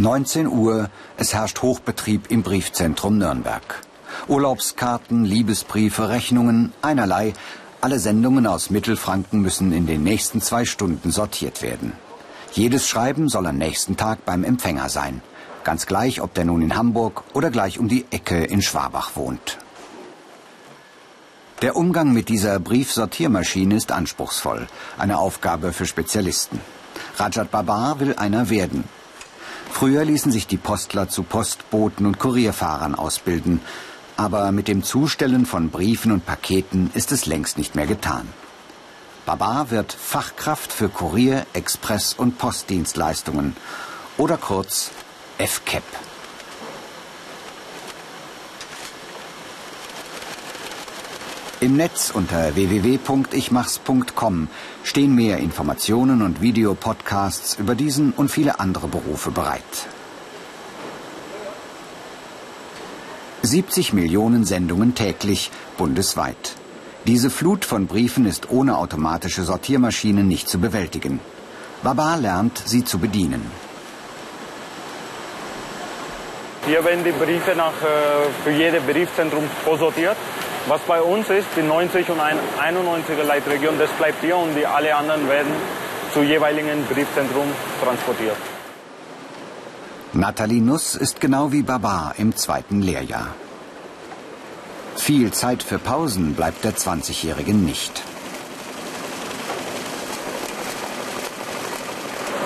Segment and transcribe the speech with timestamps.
[0.00, 3.82] 19 Uhr, es herrscht Hochbetrieb im Briefzentrum Nürnberg.
[4.28, 7.32] Urlaubskarten, Liebesbriefe, Rechnungen, einerlei.
[7.80, 11.92] Alle Sendungen aus Mittelfranken müssen in den nächsten zwei Stunden sortiert werden.
[12.52, 15.20] Jedes Schreiben soll am nächsten Tag beim Empfänger sein.
[15.64, 19.58] Ganz gleich, ob der nun in Hamburg oder gleich um die Ecke in Schwabach wohnt.
[21.60, 26.60] Der Umgang mit dieser Briefsortiermaschine ist anspruchsvoll, eine Aufgabe für Spezialisten.
[27.16, 28.84] Rajat Babar will einer werden.
[29.78, 33.60] Früher ließen sich die Postler zu Postboten und Kurierfahrern ausbilden,
[34.16, 38.26] aber mit dem Zustellen von Briefen und Paketen ist es längst nicht mehr getan.
[39.24, 43.54] Babar wird Fachkraft für Kurier-, Express- und Postdienstleistungen
[44.16, 44.90] oder kurz
[45.38, 46.07] FCAP.
[51.60, 54.48] Im Netz unter www.ichmachs.com
[54.84, 59.88] stehen mehr Informationen und Videopodcasts über diesen und viele andere Berufe bereit.
[63.42, 66.54] 70 Millionen Sendungen täglich bundesweit.
[67.08, 71.18] Diese Flut von Briefen ist ohne automatische Sortiermaschinen nicht zu bewältigen.
[71.82, 73.50] Baba lernt, sie zu bedienen.
[76.66, 80.16] Hier werden die Briefe nach, äh, für jedes Briefzentrum vorsortiert.
[80.68, 84.94] Was bei uns ist, die 90 und 91er Leitregion, das bleibt hier und die alle
[84.94, 85.50] anderen werden
[86.12, 87.46] zu jeweiligen Briefzentrum
[87.82, 88.36] transportiert.
[90.12, 93.28] Nathalie Nuss ist genau wie Baba im zweiten Lehrjahr.
[94.96, 98.02] Viel Zeit für Pausen bleibt der 20-Jährige nicht.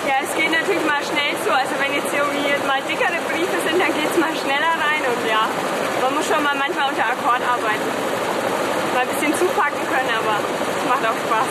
[0.07, 1.51] Ja, es geht natürlich mal schnell zu.
[1.51, 5.01] Also wenn jetzt irgendwie mal dickere Briefe sind, dann geht es mal schneller rein.
[5.11, 5.47] Und ja,
[6.03, 7.87] man muss schon mal manchmal unter Akkord arbeiten.
[8.93, 10.39] Mal ein bisschen zupacken können, aber
[10.77, 11.47] es macht auch Spaß.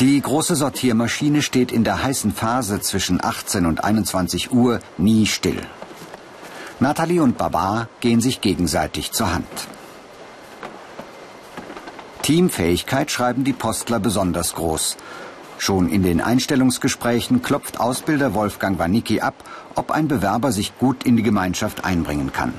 [0.00, 5.62] Die große Sortiermaschine steht in der heißen Phase zwischen 18 und 21 Uhr nie still.
[6.80, 9.68] Nathalie und Baba gehen sich gegenseitig zur Hand.
[12.22, 14.96] Teamfähigkeit schreiben die Postler besonders groß.
[15.58, 19.34] Schon in den Einstellungsgesprächen klopft Ausbilder Wolfgang Wanicki ab,
[19.74, 22.54] ob ein Bewerber sich gut in die Gemeinschaft einbringen kann.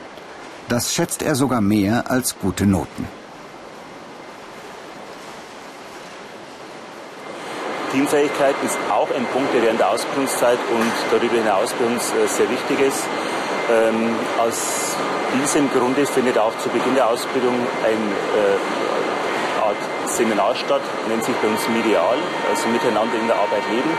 [0.67, 3.07] Das schätzt er sogar mehr als gute Noten.
[7.91, 12.27] Teamfähigkeit ist auch ein Punkt, der während der Ausbildungszeit und darüber hinaus bei uns äh,
[12.27, 13.03] sehr wichtig ist.
[13.71, 14.97] Ähm, aus
[15.41, 18.01] diesem Grunde findet auch zu Beginn der Ausbildung ein
[18.35, 19.04] äh,
[19.69, 22.17] Art Seminar statt, nennt sich bei uns Medial,
[22.49, 23.91] also miteinander in der Arbeit leben,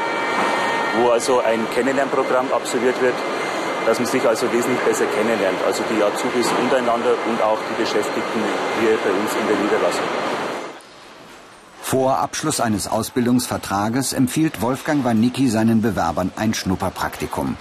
[0.98, 3.14] wo also ein Kennenlernprogramm absolviert wird,
[3.86, 8.40] dass man sich also wesentlich besser kennenlernt, also die Azubis untereinander und auch die Beschäftigten
[8.80, 10.08] hier bei uns in der Niederlassung.
[11.82, 17.56] Vor Abschluss eines Ausbildungsvertrages empfiehlt Wolfgang Wanicki seinen Bewerbern ein Schnupperpraktikum.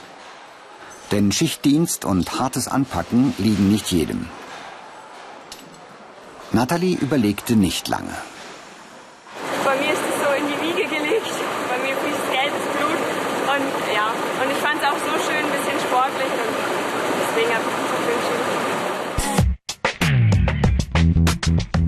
[1.11, 4.27] Denn Schichtdienst und hartes Anpacken liegen nicht jedem.
[6.55, 8.16] Nathalie überlegte nicht lange.
[9.66, 11.33] Bei mir ist es so in die Wiege gelegt.
[11.69, 13.01] Bei mir fließt gelbes Blut.
[13.53, 14.07] Und ja,
[14.41, 16.31] und ich fand es auch so schön, ein bisschen sportlich.
[16.31, 16.55] Und
[17.23, 18.13] deswegen habe ich mich dafür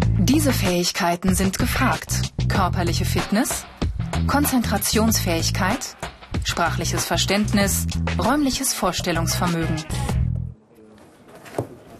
[0.01, 0.25] entschieden.
[0.25, 2.33] Diese Fähigkeiten sind gefragt.
[2.49, 3.65] Körperliche Fitness,
[4.27, 5.95] Konzentrationsfähigkeit,
[6.43, 7.87] sprachliches Verständnis,
[8.19, 9.85] räumliches Vorstellungsvermögen.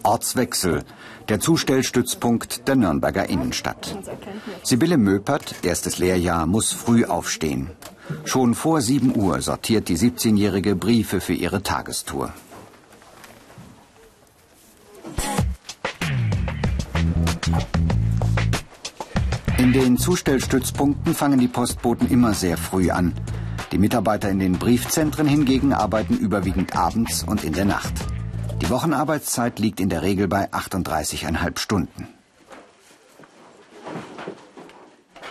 [0.03, 0.83] Ortswechsel,
[1.29, 3.97] der Zustellstützpunkt der Nürnberger Innenstadt.
[4.63, 7.71] Sibylle Möpert, erstes Lehrjahr, muss früh aufstehen.
[8.23, 12.33] Schon vor 7 Uhr sortiert die 17-jährige Briefe für ihre Tagestour.
[19.57, 23.13] In den Zustellstützpunkten fangen die Postboten immer sehr früh an.
[23.71, 27.93] Die Mitarbeiter in den Briefzentren hingegen arbeiten überwiegend abends und in der Nacht.
[28.61, 32.07] Die Wochenarbeitszeit liegt in der Regel bei 38,5 Stunden.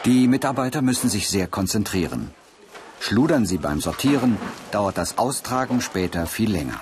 [0.05, 2.31] Die Mitarbeiter müssen sich sehr konzentrieren.
[3.01, 4.39] Schludern sie beim Sortieren,
[4.71, 6.81] dauert das Austragen später viel länger.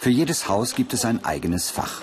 [0.00, 2.02] Für jedes Haus gibt es ein eigenes Fach.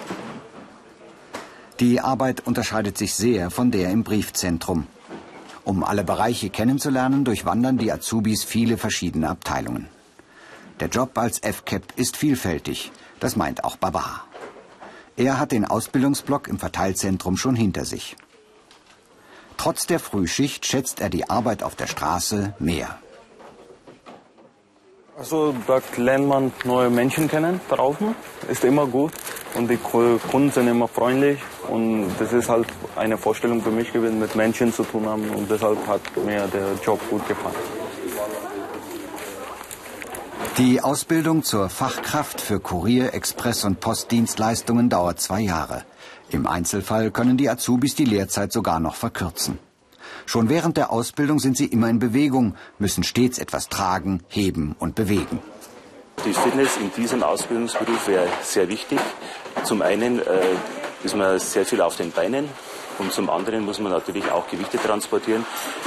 [1.81, 4.87] Die Arbeit unterscheidet sich sehr von der im Briefzentrum.
[5.65, 9.89] Um alle Bereiche kennenzulernen, durchwandern die Azubis viele verschiedene Abteilungen.
[10.79, 14.23] Der Job als FCAP ist vielfältig, das meint auch Baba.
[15.15, 18.15] Er hat den Ausbildungsblock im Verteilzentrum schon hinter sich.
[19.57, 22.99] Trotz der Frühschicht schätzt er die Arbeit auf der Straße mehr.
[25.17, 28.13] Also da lernt man neue Menschen kennen draußen,
[28.49, 29.13] ist immer gut
[29.55, 34.19] und die Kunden sind immer freundlich und das ist halt eine Vorstellung für mich gewesen,
[34.19, 37.86] mit Menschen zu tun haben und deshalb hat mir der Job gut gefallen.
[40.57, 45.83] Die Ausbildung zur Fachkraft für Kurier-, Express- und Postdienstleistungen dauert zwei Jahre.
[46.31, 49.59] Im Einzelfall können die Azubis die Lehrzeit sogar noch verkürzen.
[50.25, 54.95] Schon während der Ausbildung sind sie immer in Bewegung, müssen stets etwas tragen, heben und
[54.95, 55.43] bewegen.
[56.25, 58.99] Die Fitness in diesem Ausbildungsberuf wäre sehr wichtig.
[59.63, 60.23] Zum einen äh,
[61.03, 62.49] ist man sehr viel auf den Beinen
[62.97, 65.45] und zum anderen muss man natürlich auch Gewichte transportieren,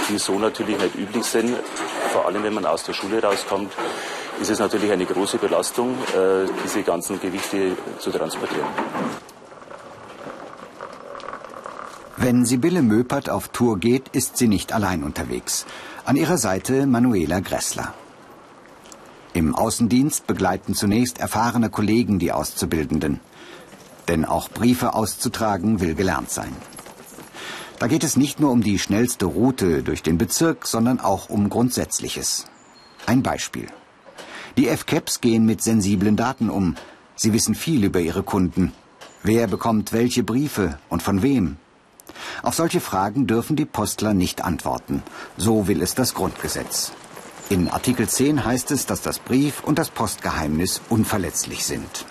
[0.09, 1.57] die so natürlich nicht üblich sind.
[2.13, 3.73] Vor allem, wenn man aus der Schule rauskommt,
[4.41, 8.67] ist es natürlich eine große Belastung, äh, diese ganzen Gewichte zu transportieren.
[12.17, 15.67] Wenn Sibylle Möpert auf Tour geht, ist sie nicht allein unterwegs.
[16.05, 17.95] An ihrer Seite Manuela Gressler.
[19.33, 23.21] Im Außendienst begleiten zunächst erfahrene Kollegen die Auszubildenden.
[24.09, 26.55] Denn auch Briefe auszutragen will gelernt sein.
[27.79, 31.49] Da geht es nicht nur um die schnellste Route durch den Bezirk, sondern auch um
[31.49, 32.47] Grundsätzliches.
[33.07, 33.69] Ein Beispiel.
[34.61, 36.75] Die FCAPs gehen mit sensiblen Daten um.
[37.17, 38.75] Sie wissen viel über ihre Kunden.
[39.23, 41.57] Wer bekommt welche Briefe und von wem?
[42.43, 45.03] Auf solche Fragen dürfen die Postler nicht antworten.
[45.39, 46.93] So will es das Grundgesetz.
[47.49, 52.05] In Artikel 10 heißt es, dass das Brief- und das Postgeheimnis unverletzlich sind.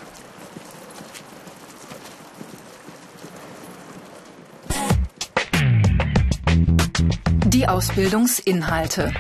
[7.46, 9.14] Die Ausbildungsinhalte.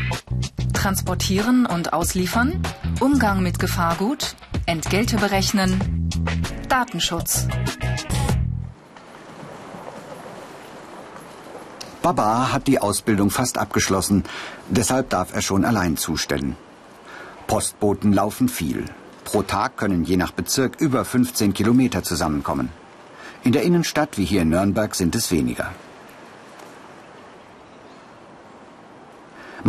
[0.80, 2.64] Transportieren und ausliefern,
[3.02, 6.10] Umgang mit Gefahrgut, Entgelte berechnen,
[6.70, 7.50] Datenschutz.
[12.02, 14.24] Baba hat die Ausbildung fast abgeschlossen,
[14.70, 16.56] deshalb darf er schon allein zustellen.
[17.48, 18.86] Postboten laufen viel.
[19.26, 22.70] Pro Tag können je nach Bezirk über 15 Kilometer zusammenkommen.
[23.44, 25.74] In der Innenstadt wie hier in Nürnberg sind es weniger.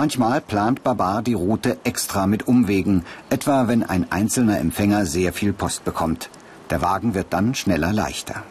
[0.01, 5.53] Manchmal plant Babar die Route extra mit Umwegen, etwa wenn ein einzelner Empfänger sehr viel
[5.53, 6.31] Post bekommt.
[6.71, 8.43] Der Wagen wird dann schneller leichter.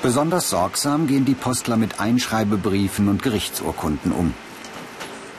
[0.00, 4.32] Besonders sorgsam gehen die Postler mit Einschreibebriefen und Gerichtsurkunden um.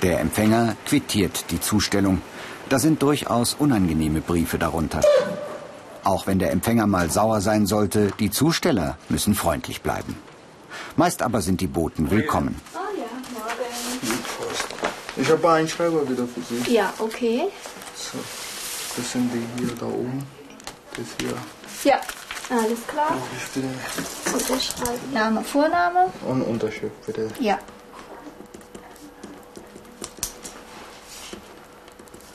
[0.04, 2.22] Der Empfänger quittiert die Zustellung.
[2.70, 5.02] Da sind durchaus unangenehme Briefe darunter.
[6.04, 10.16] Auch wenn der Empfänger mal sauer sein sollte, die Zusteller müssen freundlich bleiben.
[10.96, 12.60] Meist aber sind die Boten willkommen.
[12.74, 14.18] Oh ja, morgen.
[15.16, 16.74] Ich habe einen Schreiber wieder für Sie.
[16.74, 17.48] Ja, okay.
[17.96, 18.18] So,
[18.96, 20.24] das sind die hier da oben.
[20.96, 21.34] Das hier.
[21.84, 22.00] Ja,
[22.50, 23.18] alles klar.
[24.34, 25.14] Unterschreiben.
[25.14, 26.12] Name, Vorname?
[26.28, 27.30] Und Unterschrift bitte.
[27.40, 27.60] Ja.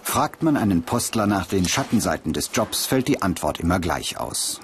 [0.02, 4.60] Fragt man einen Postler nach den Schattenseiten des Jobs, fällt die Antwort immer gleich aus.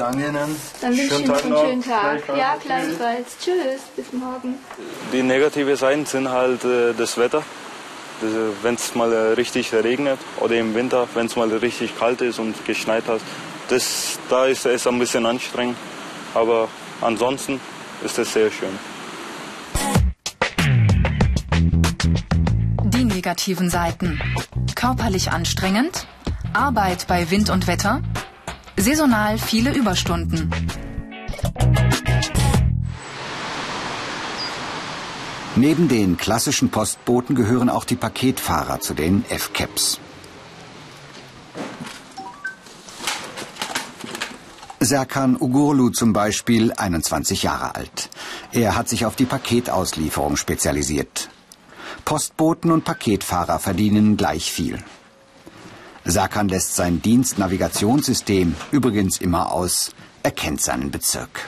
[0.00, 0.56] Danke Ihnen.
[0.80, 2.24] Dann wünsche ich Ihnen noch einen schönen Tag.
[2.24, 2.38] Gleichfalls.
[2.38, 3.36] Ja, gleichfalls.
[3.38, 4.54] Tschüss, bis morgen.
[5.12, 7.42] Die negative Seiten sind halt äh, das Wetter.
[8.62, 12.38] Wenn es mal äh, richtig regnet oder im Winter, wenn es mal richtig kalt ist
[12.38, 13.20] und geschneit hat,
[13.68, 15.76] das, da ist es ein bisschen anstrengend.
[16.32, 16.68] Aber
[17.02, 17.60] ansonsten
[18.02, 18.78] ist es sehr schön.
[22.84, 24.18] Die negativen Seiten.
[24.74, 26.06] Körperlich anstrengend,
[26.54, 28.00] Arbeit bei Wind und Wetter,
[28.76, 30.50] saisonal viele Überstunden.
[35.56, 40.00] Neben den klassischen Postboten gehören auch die Paketfahrer zu den FCAPs.
[44.82, 48.08] Serkan Ugurlu zum Beispiel, 21 Jahre alt.
[48.52, 51.28] Er hat sich auf die Paketauslieferung spezialisiert.
[52.06, 54.82] Postboten und Paketfahrer verdienen gleich viel.
[56.04, 59.92] Serkan lässt sein Dienstnavigationssystem übrigens immer aus.
[60.22, 61.46] Er kennt seinen Bezirk.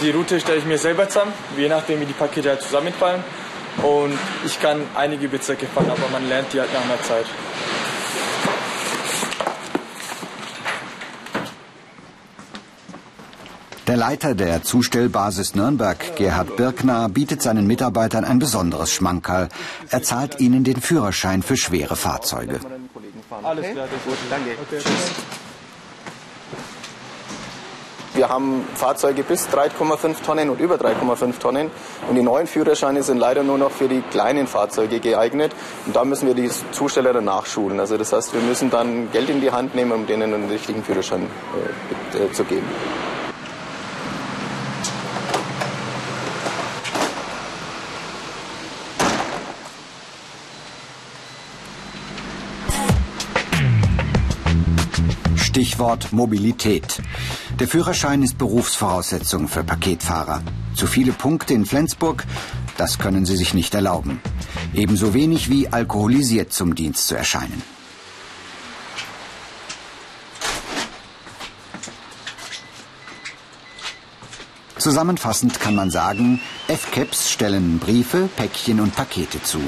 [0.00, 3.22] Die Route stelle ich mir selber zusammen, je nachdem wie die Pakete halt zusammenfallen.
[3.82, 7.26] Und ich kann einige Bezirke fahren, aber man lernt die halt nach einer Zeit.
[14.02, 19.48] Leiter der Zustellbasis Nürnberg, Gerhard Birkner, bietet seinen Mitarbeitern ein besonderes Schmankerl.
[19.90, 22.58] Er zahlt ihnen den Führerschein für schwere Fahrzeuge.
[23.44, 24.16] Alles klar, gut.
[24.28, 24.50] Danke.
[24.60, 24.82] Okay.
[28.14, 31.70] Wir haben Fahrzeuge bis 3,5 Tonnen und über 3,5 Tonnen.
[32.08, 35.52] Und die neuen Führerscheine sind leider nur noch für die kleinen Fahrzeuge geeignet.
[35.86, 37.78] Und da müssen wir die Zusteller dann nachschulen.
[37.78, 40.82] Also das heißt, wir müssen dann Geld in die Hand nehmen, um denen einen richtigen
[40.82, 41.28] Führerschein
[42.12, 42.66] äh, äh, zu geben.
[55.52, 57.02] Stichwort Mobilität.
[57.60, 60.42] Der Führerschein ist Berufsvoraussetzung für Paketfahrer.
[60.74, 62.24] Zu viele Punkte in Flensburg,
[62.78, 64.22] das können sie sich nicht erlauben.
[64.72, 67.62] Ebenso wenig wie alkoholisiert zum Dienst zu erscheinen.
[74.78, 79.60] Zusammenfassend kann man sagen, FCAPs stellen Briefe, Päckchen und Pakete zu.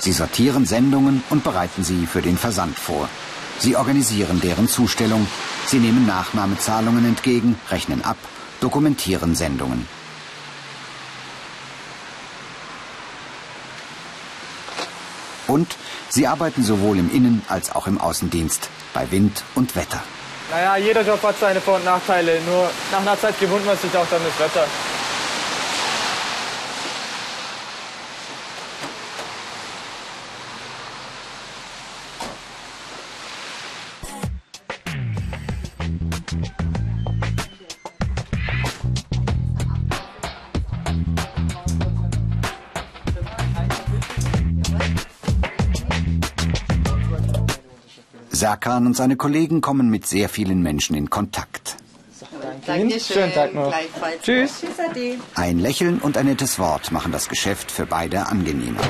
[0.00, 3.08] Sie sortieren Sendungen und bereiten sie für den Versand vor.
[3.58, 5.26] Sie organisieren deren Zustellung.
[5.66, 8.16] Sie nehmen Nachnahmezahlungen entgegen, rechnen ab,
[8.60, 9.86] dokumentieren Sendungen.
[15.46, 15.76] Und
[16.08, 20.02] sie arbeiten sowohl im Innen- als auch im Außendienst, bei Wind und Wetter.
[20.50, 22.40] Naja, jeder Job hat seine Vor- und Nachteile.
[22.42, 24.66] Nur nach einer Zeit gewöhnt man sich auch dann das Wetter.
[48.38, 51.76] Serkan und seine Kollegen kommen mit sehr vielen Menschen in Kontakt.
[52.66, 53.00] Danke.
[53.00, 53.74] Schönen Tag noch.
[54.22, 54.62] Tschüss.
[55.34, 58.80] Ein Lächeln und ein nettes Wort machen das Geschäft für beide angenehmer.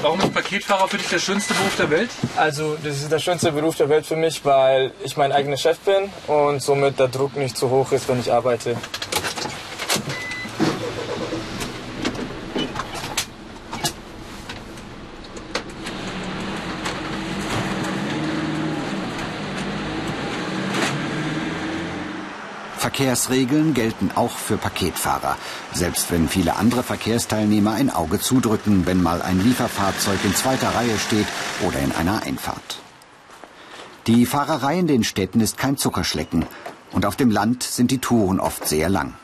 [0.00, 2.10] Warum ist Paketfahrer für dich der schönste Beruf der Welt?
[2.36, 5.78] Also, das ist der schönste Beruf der Welt für mich, weil ich mein eigener Chef
[5.80, 8.76] bin und somit der Druck nicht zu hoch ist, wenn ich arbeite.
[22.94, 25.36] Verkehrsregeln gelten auch für Paketfahrer,
[25.72, 30.96] selbst wenn viele andere Verkehrsteilnehmer ein Auge zudrücken, wenn mal ein Lieferfahrzeug in zweiter Reihe
[31.00, 31.26] steht
[31.66, 32.78] oder in einer Einfahrt.
[34.06, 36.46] Die Fahrerei in den Städten ist kein Zuckerschlecken
[36.92, 39.14] und auf dem Land sind die Touren oft sehr lang.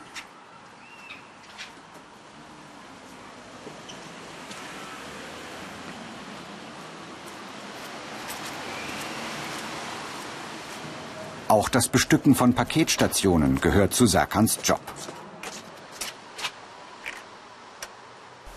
[11.51, 14.79] Auch das Bestücken von Paketstationen gehört zu Serkans Job.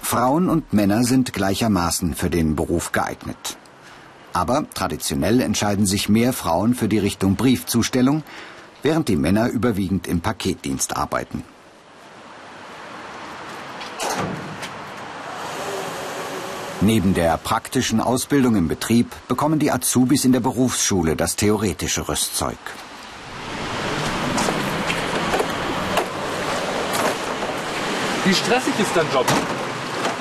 [0.00, 3.58] Frauen und Männer sind gleichermaßen für den Beruf geeignet.
[4.32, 8.22] Aber traditionell entscheiden sich mehr Frauen für die Richtung Briefzustellung,
[8.84, 11.42] während die Männer überwiegend im Paketdienst arbeiten.
[16.84, 22.58] Neben der praktischen Ausbildung im Betrieb bekommen die Azubis in der Berufsschule das theoretische Rüstzeug.
[28.26, 29.24] Wie stressig ist dein Job?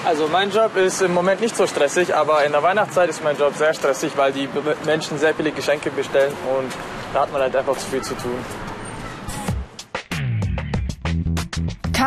[0.06, 3.38] Also mein Job ist im Moment nicht so stressig, aber in der Weihnachtszeit ist mein
[3.38, 4.48] Job sehr stressig, weil die
[4.86, 6.72] Menschen sehr viele Geschenke bestellen und
[7.14, 8.40] da hat man halt einfach zu viel zu tun.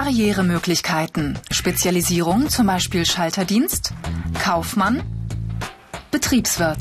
[0.07, 3.93] Karrieremöglichkeiten, Spezialisierung, zum Beispiel Schalterdienst,
[4.41, 5.03] Kaufmann,
[6.13, 6.79] Betriebswirt.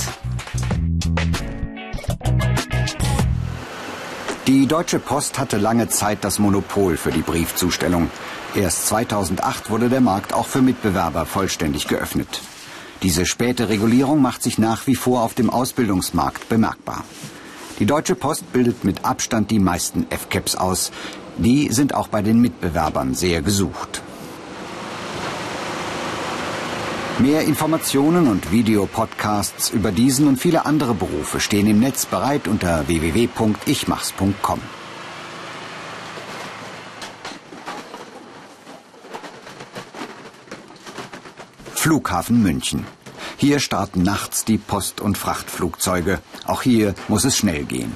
[4.46, 8.12] Die Deutsche Post hatte lange Zeit das Monopol für die Briefzustellung.
[8.54, 12.42] Erst 2008 wurde der Markt auch für Mitbewerber vollständig geöffnet.
[13.02, 17.04] Diese späte Regulierung macht sich nach wie vor auf dem Ausbildungsmarkt bemerkbar.
[17.80, 20.92] Die Deutsche Post bildet mit Abstand die meisten FCAPs aus.
[21.38, 24.02] Die sind auch bei den Mitbewerbern sehr gesucht.
[27.20, 32.88] Mehr Informationen und Videopodcasts über diesen und viele andere Berufe stehen im Netz bereit unter
[32.88, 34.60] www.ichmachs.com.
[41.74, 42.86] Flughafen München.
[43.38, 46.20] Hier starten nachts die Post- und Frachtflugzeuge.
[46.46, 47.94] Auch hier muss es schnell gehen.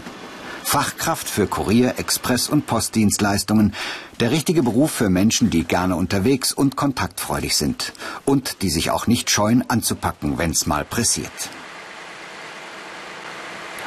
[0.70, 3.74] Fachkraft für Kurier-, Express- und Postdienstleistungen.
[4.20, 7.92] Der richtige Beruf für Menschen, die gerne unterwegs und kontaktfreudig sind.
[8.24, 11.32] Und die sich auch nicht scheuen anzupacken, wenn's mal pressiert.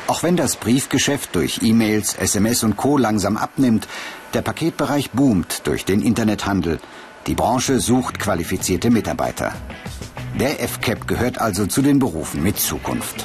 [0.09, 2.99] Auch wenn das Briefgeschäft durch E-Mails, SMS und Co.
[2.99, 3.87] langsam abnimmt,
[4.35, 6.81] der Paketbereich boomt durch den Internethandel.
[7.29, 9.55] Die Branche sucht qualifizierte Mitarbeiter.
[10.41, 13.25] Der FCAP gehört also zu den Berufen mit Zukunft.